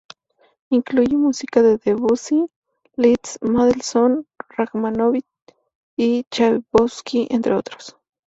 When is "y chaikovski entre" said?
5.95-7.53